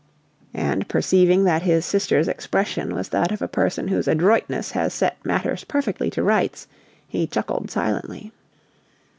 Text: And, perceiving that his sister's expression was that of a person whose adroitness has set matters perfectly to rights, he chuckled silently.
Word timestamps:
And, 0.55 0.87
perceiving 0.87 1.43
that 1.43 1.61
his 1.61 1.85
sister's 1.85 2.27
expression 2.27 2.95
was 2.95 3.09
that 3.09 3.31
of 3.31 3.39
a 3.39 3.47
person 3.47 3.89
whose 3.89 4.07
adroitness 4.07 4.71
has 4.71 4.95
set 4.95 5.23
matters 5.23 5.63
perfectly 5.63 6.09
to 6.09 6.23
rights, 6.23 6.65
he 7.07 7.27
chuckled 7.27 7.69
silently. 7.69 8.31